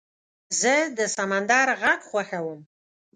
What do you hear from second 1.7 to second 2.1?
غږ